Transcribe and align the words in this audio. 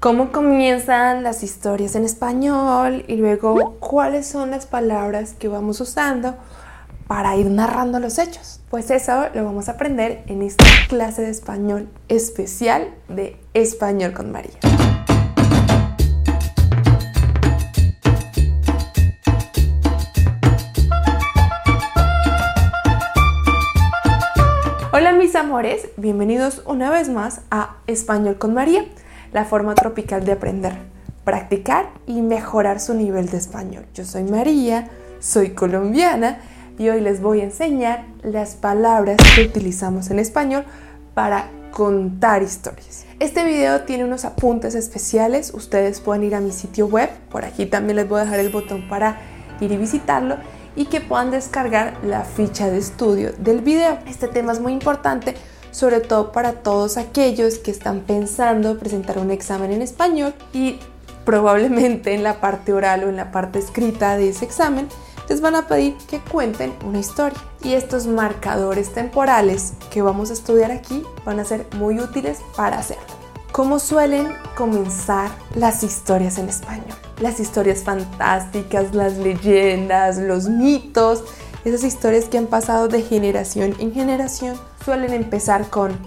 cómo 0.00 0.30
comienzan 0.30 1.24
las 1.24 1.42
historias 1.42 1.96
en 1.96 2.04
español 2.04 3.04
y 3.08 3.16
luego 3.16 3.76
cuáles 3.80 4.28
son 4.28 4.52
las 4.52 4.66
palabras 4.66 5.32
que 5.32 5.48
vamos 5.48 5.80
usando 5.80 6.36
para 7.08 7.34
ir 7.36 7.46
narrando 7.46 7.98
los 7.98 8.18
hechos. 8.18 8.60
Pues 8.70 8.90
eso 8.92 9.26
lo 9.34 9.44
vamos 9.44 9.68
a 9.68 9.72
aprender 9.72 10.22
en 10.26 10.42
esta 10.42 10.64
clase 10.88 11.22
de 11.22 11.30
español 11.30 11.88
especial 12.08 12.94
de 13.08 13.40
Español 13.54 14.12
con 14.12 14.30
María. 14.30 14.52
Hola 24.92 25.12
mis 25.12 25.34
amores, 25.34 25.88
bienvenidos 25.96 26.62
una 26.66 26.90
vez 26.90 27.08
más 27.08 27.40
a 27.50 27.76
Español 27.86 28.38
con 28.38 28.54
María, 28.54 28.84
la 29.32 29.44
forma 29.44 29.74
tropical 29.74 30.24
de 30.24 30.32
aprender, 30.32 30.74
practicar 31.24 31.90
y 32.06 32.22
mejorar 32.22 32.80
su 32.80 32.94
nivel 32.94 33.28
de 33.28 33.36
español. 33.36 33.86
Yo 33.94 34.04
soy 34.04 34.24
María, 34.24 34.88
soy 35.20 35.50
colombiana 35.50 36.38
y 36.78 36.88
hoy 36.88 37.00
les 37.00 37.20
voy 37.20 37.40
a 37.40 37.44
enseñar 37.44 38.06
las 38.22 38.54
palabras 38.54 39.16
que 39.34 39.42
utilizamos 39.42 40.10
en 40.10 40.18
español 40.18 40.64
para 41.14 41.50
contar 41.70 42.42
historias. 42.42 43.04
Este 43.20 43.44
video 43.44 43.82
tiene 43.82 44.04
unos 44.04 44.24
apuntes 44.24 44.74
especiales, 44.74 45.52
ustedes 45.52 46.00
pueden 46.00 46.24
ir 46.24 46.34
a 46.34 46.40
mi 46.40 46.52
sitio 46.52 46.86
web, 46.86 47.10
por 47.30 47.44
aquí 47.44 47.66
también 47.66 47.96
les 47.96 48.08
voy 48.08 48.20
a 48.20 48.24
dejar 48.24 48.40
el 48.40 48.50
botón 48.50 48.88
para 48.88 49.18
ir 49.60 49.72
y 49.72 49.76
visitarlo 49.76 50.36
y 50.76 50.86
que 50.86 51.00
puedan 51.00 51.30
descargar 51.30 51.94
la 52.04 52.22
ficha 52.22 52.70
de 52.70 52.78
estudio 52.78 53.32
del 53.38 53.60
video. 53.60 53.98
Este 54.06 54.28
tema 54.28 54.52
es 54.52 54.60
muy 54.60 54.72
importante, 54.72 55.34
sobre 55.70 56.00
todo 56.00 56.32
para 56.32 56.54
todos 56.54 56.96
aquellos 56.96 57.58
que 57.58 57.70
están 57.70 58.00
pensando 58.00 58.78
presentar 58.78 59.18
un 59.18 59.30
examen 59.30 59.72
en 59.72 59.82
español 59.82 60.34
y 60.52 60.78
probablemente 61.24 62.14
en 62.14 62.22
la 62.22 62.40
parte 62.40 62.72
oral 62.72 63.04
o 63.04 63.08
en 63.08 63.16
la 63.16 63.30
parte 63.30 63.58
escrita 63.58 64.16
de 64.16 64.30
ese 64.30 64.44
examen 64.44 64.88
les 65.28 65.40
van 65.40 65.54
a 65.54 65.66
pedir 65.66 65.94
que 66.08 66.20
cuenten 66.20 66.72
una 66.84 66.98
historia. 66.98 67.38
Y 67.62 67.74
estos 67.74 68.06
marcadores 68.06 68.92
temporales 68.92 69.74
que 69.90 70.02
vamos 70.02 70.30
a 70.30 70.32
estudiar 70.32 70.70
aquí 70.70 71.04
van 71.24 71.38
a 71.40 71.44
ser 71.44 71.66
muy 71.76 72.00
útiles 72.00 72.38
para 72.56 72.78
hacerlo. 72.78 73.04
¿Cómo 73.52 73.78
suelen 73.78 74.28
comenzar 74.56 75.30
las 75.54 75.82
historias 75.82 76.38
en 76.38 76.48
español? 76.48 76.96
Las 77.20 77.40
historias 77.40 77.82
fantásticas, 77.82 78.94
las 78.94 79.16
leyendas, 79.16 80.18
los 80.18 80.48
mitos, 80.48 81.24
esas 81.64 81.82
historias 81.82 82.26
que 82.26 82.38
han 82.38 82.46
pasado 82.46 82.88
de 82.88 83.02
generación 83.02 83.74
en 83.78 83.92
generación, 83.92 84.56
suelen 84.88 85.12
empezar 85.12 85.68
con 85.68 85.98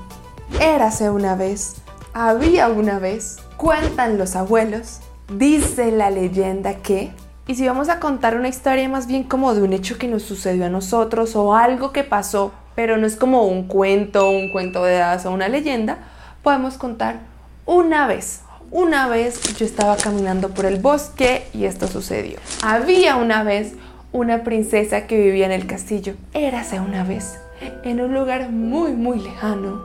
érase 0.60 1.12
una 1.12 1.36
vez, 1.36 1.76
había 2.14 2.68
una 2.70 2.98
vez, 2.98 3.38
cuentan 3.56 4.18
los 4.18 4.36
abuelos, 4.36 5.02
dice 5.38 5.92
la 5.92 6.10
leyenda 6.10 6.78
que... 6.78 7.12
Y 7.46 7.54
si 7.54 7.68
vamos 7.68 7.90
a 7.90 8.00
contar 8.00 8.36
una 8.36 8.48
historia 8.48 8.90
más 8.90 9.06
bien 9.06 9.24
como 9.24 9.54
de 9.54 9.62
un 9.62 9.74
hecho 9.74 10.00
que 10.00 10.08
nos 10.08 10.24
sucedió 10.24 10.66
a 10.66 10.70
nosotros 10.70 11.36
o 11.36 11.54
algo 11.54 11.92
que 11.92 12.04
pasó, 12.04 12.54
pero 12.74 12.98
no 12.98 13.06
es 13.06 13.16
como 13.16 13.46
un 13.46 13.68
cuento, 13.68 14.28
un 14.32 14.52
cuento 14.52 14.84
de 14.84 15.00
hadas 15.00 15.28
o 15.28 15.32
una 15.32 15.48
leyenda, 15.48 16.00
podemos 16.42 16.80
contar 16.80 17.20
una 17.68 18.08
vez, 18.08 18.42
una 18.72 19.08
vez 19.08 19.40
yo 19.59 19.64
estaba 19.64 19.96
caminando 19.96 20.50
por 20.56 20.66
el 20.66 20.80
bosque 20.80 21.46
y 21.54 21.66
esto 21.66 21.88
sucedió. 21.88 22.40
Había 22.64 23.18
una 23.18 23.44
vez 23.44 23.74
una 24.12 24.44
princesa 24.44 25.06
que 25.06 25.18
vivía 25.18 25.46
en 25.46 25.52
el 25.52 25.68
castillo. 25.68 26.16
Érase 26.34 26.80
una 26.80 27.04
vez, 27.04 27.38
en 27.84 28.02
un 28.02 28.14
lugar 28.14 28.52
muy 28.52 28.92
muy 28.94 29.20
lejano, 29.20 29.81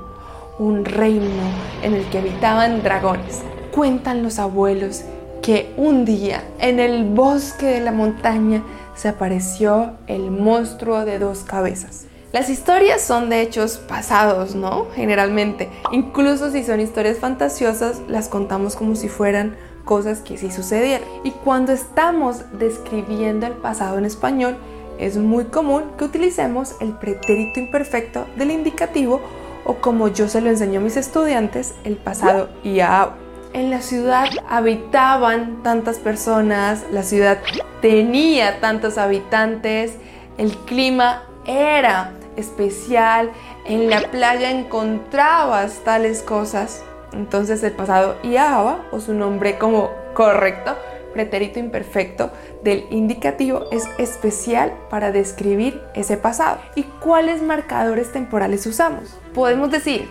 un 0.59 0.85
reino 0.85 1.43
en 1.83 1.95
el 1.95 2.05
que 2.07 2.19
habitaban 2.19 2.83
dragones. 2.83 3.43
Cuentan 3.73 4.23
los 4.23 4.39
abuelos 4.39 5.03
que 5.43 5.73
un 5.77 6.05
día 6.05 6.43
en 6.59 6.81
el 6.81 7.05
bosque 7.05 7.67
de 7.67 7.81
la 7.81 7.93
montaña 7.93 8.63
se 8.95 9.09
apareció 9.09 9.93
el 10.07 10.31
monstruo 10.31 11.05
de 11.05 11.19
dos 11.19 11.41
cabezas. 11.41 12.07
Las 12.33 12.51
historias 12.51 13.01
son 13.01 13.31
de 13.31 13.41
hechos 13.43 13.79
pasados, 13.79 14.55
¿no? 14.55 14.87
Generalmente. 14.95 15.71
Incluso 15.93 16.51
si 16.51 16.65
son 16.65 16.81
historias 16.81 17.19
fantasiosas, 17.19 18.03
las 18.09 18.29
contamos 18.29 18.77
como 18.77 18.97
si 18.97 19.09
fueran 19.09 19.57
cosas 19.85 20.21
que 20.21 20.37
sí 20.37 20.51
sucedieron. 20.51 21.09
Y 21.25 21.31
cuando 21.31 21.73
estamos 21.73 22.43
describiendo 22.59 23.47
el 23.47 23.55
pasado 23.55 23.97
en 23.99 24.05
español, 24.05 24.57
es 24.99 25.17
muy 25.17 25.47
común 25.47 25.85
que 25.99 26.05
utilicemos 26.05 26.77
el 26.81 26.93
pretérito 26.95 27.61
imperfecto 27.61 28.27
del 28.37 28.51
indicativo 28.51 29.21
o 29.65 29.75
como 29.75 30.09
yo 30.09 30.29
se 30.29 30.41
lo 30.41 30.49
enseño 30.49 30.81
a 30.81 30.83
mis 30.83 30.97
estudiantes, 30.97 31.75
el 31.85 31.97
pasado 31.97 32.49
a 32.83 33.15
En 33.53 33.71
la 33.71 33.81
ciudad 33.81 34.29
habitaban 34.49 35.63
tantas 35.63 35.99
personas, 35.99 36.85
la 36.93 37.03
ciudad 37.03 37.39
tenía 37.81 38.61
tantos 38.61 38.97
habitantes, 38.97 39.95
el 40.39 40.53
clima 40.57 41.23
era 41.47 42.13
especial, 42.37 43.31
en 43.65 43.91
la 43.91 44.03
playa 44.11 44.51
encontrabas 44.51 45.81
tales 45.85 46.23
cosas. 46.23 46.85
Entonces 47.13 47.63
el 47.63 47.73
pasado 47.73 48.17
iaba, 48.23 48.85
o 48.93 49.01
su 49.01 49.15
nombre 49.15 49.59
como 49.59 49.91
correcto, 50.15 50.77
pretérito 51.17 51.59
imperfecto 51.59 52.31
del 52.63 52.85
indicativo 52.91 53.65
es 53.73 53.85
especial 53.97 54.71
para 54.91 55.13
describir 55.13 55.81
ese 55.95 56.19
pasado. 56.19 56.59
¿Y 56.75 56.83
cuáles 56.83 57.41
marcadores 57.41 58.13
temporales 58.13 58.67
usamos? 58.67 59.17
Podemos 59.33 59.71
decir 59.71 60.11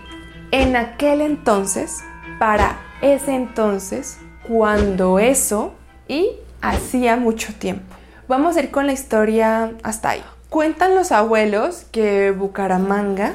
en 0.49 0.75
aquel 0.75 1.21
entonces, 1.21 1.99
para 2.39 2.79
ese 3.03 3.35
entonces, 3.35 4.17
cuando 4.47 5.19
eso 5.19 5.73
y 6.07 6.31
hacía 6.61 7.17
mucho 7.17 7.53
tiempo. 7.53 7.83
Vamos 8.27 8.57
a 8.57 8.61
ir 8.61 8.71
con 8.71 8.87
la 8.87 8.93
historia 8.93 9.73
hasta 9.83 10.09
ahí. 10.09 10.23
Cuentan 10.49 10.95
los 10.95 11.11
abuelos 11.11 11.85
que 11.91 12.31
Bucaramanga 12.31 13.33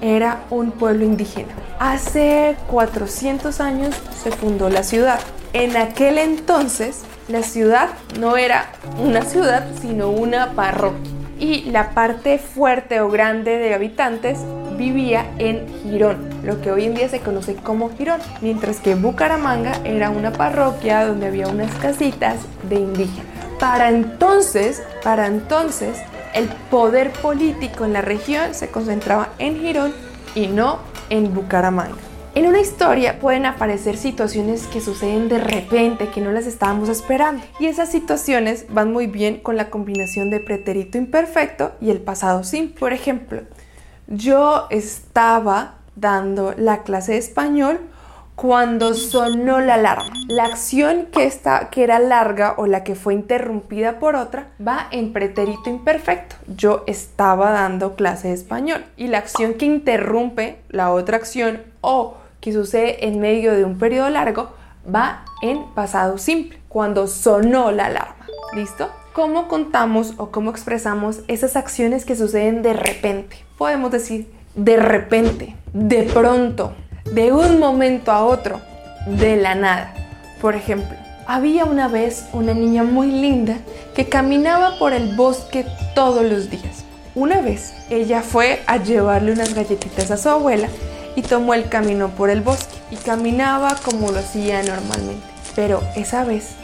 era 0.00 0.42
un 0.50 0.72
pueblo 0.72 1.04
indígena. 1.04 1.54
Hace 1.78 2.56
400 2.68 3.60
años 3.60 3.94
se 4.22 4.32
fundó 4.32 4.68
la 4.68 4.82
ciudad. 4.82 5.20
En 5.58 5.74
aquel 5.78 6.18
entonces 6.18 7.00
la 7.28 7.42
ciudad 7.42 7.88
no 8.20 8.36
era 8.36 8.66
una 8.98 9.22
ciudad, 9.22 9.66
sino 9.80 10.10
una 10.10 10.52
parroquia. 10.52 11.10
Y 11.38 11.70
la 11.70 11.92
parte 11.94 12.36
fuerte 12.36 13.00
o 13.00 13.08
grande 13.08 13.56
de 13.56 13.72
habitantes 13.72 14.38
vivía 14.76 15.24
en 15.38 15.66
Girón, 15.82 16.28
lo 16.42 16.60
que 16.60 16.70
hoy 16.70 16.84
en 16.84 16.94
día 16.94 17.08
se 17.08 17.20
conoce 17.20 17.54
como 17.54 17.88
Girón, 17.96 18.20
mientras 18.42 18.80
que 18.80 18.96
Bucaramanga 18.96 19.80
era 19.84 20.10
una 20.10 20.30
parroquia 20.30 21.06
donde 21.06 21.28
había 21.28 21.48
unas 21.48 21.74
casitas 21.76 22.36
de 22.68 22.74
indígenas. 22.74 23.24
Para 23.58 23.88
entonces, 23.88 24.82
para 25.02 25.26
entonces, 25.26 25.96
el 26.34 26.48
poder 26.70 27.12
político 27.12 27.86
en 27.86 27.94
la 27.94 28.02
región 28.02 28.52
se 28.52 28.68
concentraba 28.68 29.30
en 29.38 29.58
Girón 29.58 29.94
y 30.34 30.48
no 30.48 30.80
en 31.08 31.32
Bucaramanga. 31.32 32.05
En 32.36 32.46
una 32.46 32.60
historia 32.60 33.18
pueden 33.18 33.46
aparecer 33.46 33.96
situaciones 33.96 34.66
que 34.66 34.82
suceden 34.82 35.30
de 35.30 35.38
repente, 35.38 36.10
que 36.10 36.20
no 36.20 36.32
las 36.32 36.44
estábamos 36.44 36.90
esperando. 36.90 37.42
Y 37.58 37.64
esas 37.64 37.90
situaciones 37.90 38.66
van 38.68 38.92
muy 38.92 39.06
bien 39.06 39.38
con 39.38 39.56
la 39.56 39.70
combinación 39.70 40.28
de 40.28 40.40
pretérito 40.40 40.98
imperfecto 40.98 41.72
y 41.80 41.88
el 41.88 41.98
pasado 41.98 42.44
simple. 42.44 42.78
Por 42.78 42.92
ejemplo, 42.92 43.40
yo 44.06 44.66
estaba 44.68 45.76
dando 45.94 46.52
la 46.58 46.82
clase 46.82 47.12
de 47.12 47.18
español 47.18 47.80
cuando 48.34 48.92
sonó 48.92 49.60
la 49.60 49.74
alarma. 49.74 50.12
La 50.28 50.44
acción 50.44 51.06
que, 51.06 51.24
está, 51.24 51.70
que 51.70 51.84
era 51.84 51.98
larga 51.98 52.56
o 52.58 52.66
la 52.66 52.84
que 52.84 52.96
fue 52.96 53.14
interrumpida 53.14 53.98
por 53.98 54.14
otra 54.14 54.48
va 54.60 54.88
en 54.90 55.14
pretérito 55.14 55.70
imperfecto. 55.70 56.36
Yo 56.54 56.84
estaba 56.86 57.50
dando 57.52 57.96
clase 57.96 58.28
de 58.28 58.34
español 58.34 58.84
y 58.98 59.06
la 59.06 59.16
acción 59.16 59.54
que 59.54 59.64
interrumpe 59.64 60.58
la 60.68 60.92
otra 60.92 61.16
acción 61.16 61.62
o 61.80 62.18
que 62.46 62.52
sucede 62.52 63.08
en 63.08 63.18
medio 63.18 63.56
de 63.56 63.64
un 63.64 63.76
periodo 63.76 64.08
largo 64.08 64.50
va 64.86 65.24
en 65.42 65.64
pasado 65.74 66.16
simple, 66.16 66.60
cuando 66.68 67.08
sonó 67.08 67.72
la 67.72 67.86
alarma. 67.86 68.24
¿Listo? 68.54 68.88
¿Cómo 69.12 69.48
contamos 69.48 70.14
o 70.16 70.30
cómo 70.30 70.52
expresamos 70.52 71.22
esas 71.26 71.56
acciones 71.56 72.04
que 72.04 72.14
suceden 72.14 72.62
de 72.62 72.72
repente? 72.72 73.44
Podemos 73.58 73.90
decir 73.90 74.30
de 74.54 74.76
repente, 74.76 75.56
de 75.72 76.04
pronto, 76.04 76.72
de 77.12 77.32
un 77.32 77.58
momento 77.58 78.12
a 78.12 78.24
otro, 78.24 78.60
de 79.06 79.34
la 79.36 79.56
nada. 79.56 79.92
Por 80.40 80.54
ejemplo, 80.54 80.96
había 81.26 81.64
una 81.64 81.88
vez 81.88 82.26
una 82.32 82.54
niña 82.54 82.84
muy 82.84 83.10
linda 83.10 83.56
que 83.92 84.08
caminaba 84.08 84.78
por 84.78 84.92
el 84.92 85.16
bosque 85.16 85.66
todos 85.96 86.24
los 86.24 86.48
días. 86.48 86.84
Una 87.16 87.40
vez 87.40 87.74
ella 87.90 88.22
fue 88.22 88.62
a 88.68 88.76
llevarle 88.76 89.32
unas 89.32 89.52
galletitas 89.52 90.12
a 90.12 90.16
su 90.16 90.28
abuela 90.28 90.68
y 91.16 91.22
tomó 91.22 91.54
el 91.54 91.68
camino 91.68 92.10
por 92.10 92.30
el 92.30 92.42
bosque 92.42 92.76
y 92.92 92.96
caminaba 92.96 93.74
como 93.84 94.12
lo 94.12 94.20
hacía 94.20 94.62
normalmente. 94.62 95.26
Pero 95.56 95.82
esa 95.96 96.24
vez 96.24 96.54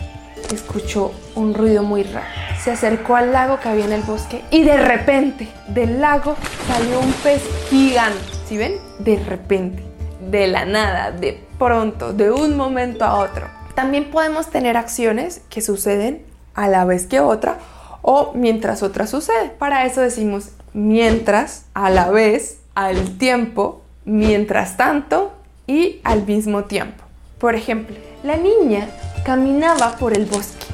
escuchó 0.52 1.12
un 1.34 1.54
ruido 1.54 1.82
muy 1.82 2.04
raro. 2.04 2.26
Se 2.62 2.70
acercó 2.70 3.16
al 3.16 3.32
lago 3.32 3.58
que 3.58 3.68
había 3.68 3.86
en 3.86 3.92
el 3.92 4.02
bosque 4.02 4.44
y 4.50 4.62
de 4.62 4.76
repente 4.76 5.48
del 5.68 6.00
lago 6.00 6.36
salió 6.68 7.00
un 7.00 7.12
pez 7.14 7.42
gigante. 7.68 8.20
¿Sí 8.46 8.56
ven? 8.56 8.74
De 9.00 9.16
repente 9.16 9.82
de 10.30 10.46
la 10.46 10.64
nada, 10.64 11.10
de 11.10 11.42
pronto, 11.58 12.12
de 12.12 12.30
un 12.30 12.56
momento 12.56 13.04
a 13.04 13.18
otro. 13.18 13.46
También 13.74 14.10
podemos 14.10 14.50
tener 14.50 14.76
acciones 14.76 15.42
que 15.48 15.60
suceden 15.60 16.24
a 16.54 16.68
la 16.68 16.84
vez 16.84 17.06
que 17.06 17.20
otra 17.20 17.58
o 18.02 18.32
mientras 18.34 18.82
otra 18.82 19.06
sucede. 19.06 19.50
Para 19.58 19.86
eso 19.86 20.00
decimos 20.00 20.50
mientras, 20.72 21.66
a 21.74 21.90
la 21.90 22.10
vez, 22.10 22.58
al 22.74 23.16
tiempo, 23.18 23.81
mientras 24.04 24.76
tanto 24.76 25.32
y 25.66 26.00
al 26.04 26.26
mismo 26.26 26.64
tiempo. 26.64 27.04
Por 27.38 27.54
ejemplo, 27.54 27.96
la 28.22 28.36
niña 28.36 28.88
caminaba 29.24 29.96
por 29.96 30.16
el 30.16 30.26
bosque 30.26 30.66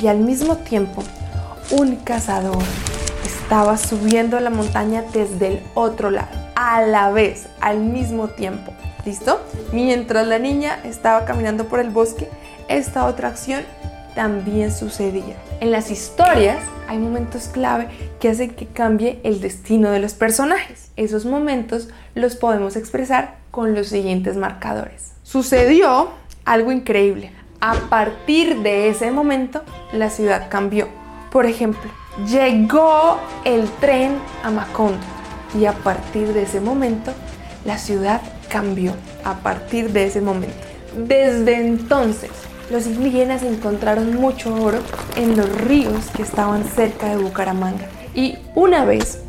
y 0.00 0.06
al 0.08 0.18
mismo 0.18 0.56
tiempo 0.56 1.02
un 1.70 1.96
cazador 1.96 2.62
estaba 3.24 3.76
subiendo 3.76 4.38
la 4.40 4.50
montaña 4.50 5.04
desde 5.12 5.48
el 5.48 5.62
otro 5.74 6.10
lado, 6.10 6.28
a 6.54 6.82
la 6.82 7.10
vez, 7.10 7.46
al 7.60 7.78
mismo 7.78 8.28
tiempo. 8.28 8.72
¿Listo? 9.04 9.40
Mientras 9.72 10.26
la 10.26 10.40
niña 10.40 10.80
estaba 10.82 11.24
caminando 11.24 11.66
por 11.66 11.78
el 11.78 11.90
bosque, 11.90 12.28
esta 12.68 13.06
otra 13.06 13.28
acción 13.28 13.62
también 14.16 14.72
sucedía. 14.72 15.36
En 15.60 15.70
las 15.70 15.90
historias 15.92 16.58
hay 16.88 16.98
momentos 16.98 17.48
clave 17.48 17.88
que 18.18 18.30
hacen 18.30 18.50
que 18.50 18.66
cambie 18.66 19.20
el 19.22 19.40
destino 19.40 19.90
de 19.90 20.00
los 20.00 20.14
personajes. 20.14 20.90
Esos 20.96 21.26
momentos 21.26 21.90
los 22.14 22.34
podemos 22.34 22.76
expresar 22.76 23.36
con 23.50 23.74
los 23.74 23.88
siguientes 23.88 24.36
marcadores. 24.36 25.12
Sucedió 25.22 26.08
algo 26.46 26.72
increíble. 26.72 27.30
A 27.60 27.74
partir 27.90 28.62
de 28.62 28.88
ese 28.88 29.10
momento, 29.10 29.62
la 29.92 30.08
ciudad 30.08 30.48
cambió. 30.48 30.88
Por 31.30 31.44
ejemplo, 31.44 31.90
llegó 32.26 33.20
el 33.44 33.68
tren 33.80 34.16
a 34.42 34.50
Macondo 34.50 35.04
y 35.58 35.66
a 35.66 35.72
partir 35.72 36.32
de 36.32 36.42
ese 36.42 36.60
momento, 36.60 37.12
la 37.66 37.76
ciudad 37.76 38.22
cambió. 38.48 38.94
A 39.24 39.34
partir 39.40 39.92
de 39.92 40.04
ese 40.06 40.20
momento. 40.20 40.56
Desde 40.96 41.56
entonces, 41.56 42.30
los 42.70 42.86
indígenas 42.86 43.42
encontraron 43.42 44.16
mucho 44.16 44.54
oro 44.54 44.78
en 45.16 45.36
los 45.36 45.50
ríos 45.62 46.06
que 46.14 46.22
estaban 46.22 46.64
cerca 46.64 47.08
de 47.08 47.16
Bucaramanga. 47.16 47.86
Y 48.14 48.38
una 48.54 48.84
vez, 48.84 49.20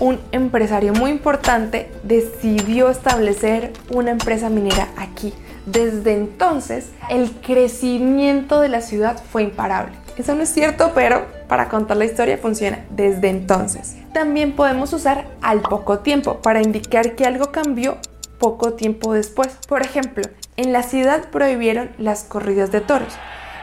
un 0.00 0.18
empresario 0.32 0.92
muy 0.92 1.10
importante 1.10 1.90
decidió 2.02 2.90
establecer 2.90 3.72
una 3.90 4.10
empresa 4.10 4.50
minera 4.50 4.88
aquí. 4.96 5.32
Desde 5.64 6.14
entonces, 6.14 6.88
el 7.08 7.30
crecimiento 7.30 8.60
de 8.60 8.68
la 8.68 8.80
ciudad 8.80 9.22
fue 9.30 9.44
imparable. 9.44 9.92
Eso 10.16 10.34
no 10.34 10.42
es 10.42 10.52
cierto, 10.52 10.90
pero 10.94 11.24
para 11.48 11.68
contar 11.68 11.96
la 11.96 12.04
historia 12.04 12.36
funciona 12.36 12.84
desde 12.90 13.30
entonces. 13.30 13.96
También 14.12 14.52
podemos 14.52 14.92
usar 14.92 15.26
al 15.40 15.60
poco 15.60 16.00
tiempo 16.00 16.42
para 16.42 16.60
indicar 16.60 17.14
que 17.14 17.24
algo 17.24 17.52
cambió 17.52 17.96
poco 18.42 18.72
tiempo 18.72 19.14
después. 19.14 19.56
Por 19.68 19.82
ejemplo, 19.82 20.24
en 20.56 20.72
la 20.72 20.82
ciudad 20.82 21.30
prohibieron 21.30 21.92
las 21.96 22.24
corridas 22.24 22.72
de 22.72 22.80
toros 22.80 23.14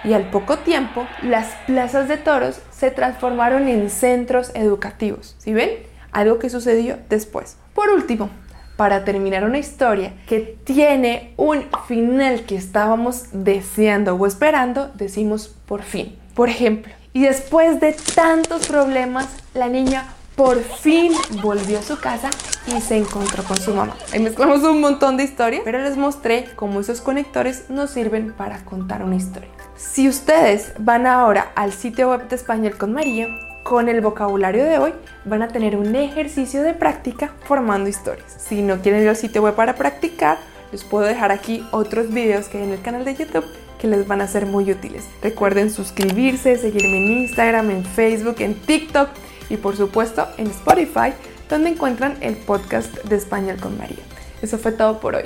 y 0.06 0.14
al 0.14 0.32
poco 0.32 0.60
tiempo 0.60 1.06
las 1.22 1.54
plazas 1.68 2.08
de 2.08 2.16
toros 2.16 2.62
se 2.72 2.90
transformaron 2.90 3.68
en 3.68 3.90
centros 3.90 4.52
educativos. 4.56 5.36
¿Sí 5.38 5.52
ven? 5.52 5.70
Algo 6.14 6.40
que 6.40 6.50
sucedió 6.50 6.98
después. 7.10 7.58
Por 7.74 7.90
último, 7.90 8.30
para 8.78 9.04
terminar 9.04 9.44
una 9.44 9.58
historia 9.58 10.14
que 10.26 10.58
tiene 10.64 11.34
un 11.36 11.66
final 11.86 12.46
que 12.46 12.56
estábamos 12.56 13.26
deseando 13.34 14.16
o 14.16 14.26
esperando, 14.26 14.92
decimos 14.94 15.54
por 15.66 15.84
fin. 15.84 16.18
Por 16.36 16.48
ejemplo, 16.48 16.94
y 17.12 17.24
después 17.24 17.82
de 17.82 17.94
tantos 18.16 18.66
problemas, 18.66 19.28
la 19.54 19.68
niña 19.68 20.06
por 20.40 20.64
fin 20.64 21.12
volvió 21.44 21.80
a 21.80 21.82
su 21.82 22.00
casa 22.00 22.30
y 22.66 22.80
se 22.80 22.96
encontró 22.96 23.44
con 23.44 23.58
su 23.58 23.74
mamá. 23.74 23.94
Ahí 24.14 24.22
mezclamos 24.22 24.64
un 24.64 24.80
montón 24.80 25.18
de 25.18 25.26
historias, 25.26 25.64
pero 25.66 25.82
les 25.82 25.98
mostré 25.98 26.46
cómo 26.56 26.80
esos 26.80 27.02
conectores 27.02 27.70
nos 27.70 27.90
sirven 27.90 28.32
para 28.32 28.64
contar 28.64 29.04
una 29.04 29.18
historia. 29.18 29.50
Si 29.76 30.08
ustedes 30.08 30.72
van 30.80 31.08
ahora 31.08 31.52
al 31.56 31.74
sitio 31.74 32.12
web 32.12 32.30
de 32.30 32.38
Español 32.38 32.78
con 32.78 32.94
María, 32.94 33.28
con 33.64 33.90
el 33.90 34.00
vocabulario 34.00 34.64
de 34.64 34.78
hoy 34.78 34.94
van 35.26 35.42
a 35.42 35.50
tener 35.50 35.76
un 35.76 35.94
ejercicio 35.94 36.64
de 36.64 36.74
práctica 36.74 37.34
formando 37.44 37.90
historias. 37.90 38.34
Si 38.38 38.62
no 38.62 38.80
quieren 38.80 39.02
ir 39.04 39.10
al 39.10 39.18
sitio 39.18 39.44
web 39.44 39.56
para 39.56 39.76
practicar, 39.76 40.38
les 40.72 40.86
puedo 40.86 41.04
dejar 41.04 41.34
aquí 41.34 41.68
otros 41.72 42.14
videos 42.14 42.48
que 42.48 42.60
hay 42.60 42.64
en 42.64 42.72
el 42.72 42.82
canal 42.82 43.04
de 43.04 43.14
YouTube 43.14 43.46
que 43.78 43.88
les 43.88 44.08
van 44.08 44.22
a 44.22 44.28
ser 44.28 44.46
muy 44.46 44.72
útiles. 44.72 45.04
Recuerden 45.22 45.70
suscribirse, 45.70 46.56
seguirme 46.58 46.98
en 46.98 47.12
Instagram, 47.24 47.72
en 47.72 47.84
Facebook, 47.84 48.36
en 48.40 48.54
TikTok 48.54 49.10
y 49.50 49.58
por 49.58 49.76
supuesto 49.76 50.28
en 50.38 50.48
Spotify, 50.48 51.14
donde 51.50 51.70
encuentran 51.70 52.18
el 52.22 52.36
podcast 52.36 52.94
de 53.04 53.16
Español 53.16 53.58
con 53.60 53.78
María. 53.78 54.04
Eso 54.42 54.58
fue 54.58 54.72
todo 54.72 55.00
por 55.00 55.16
hoy. 55.16 55.26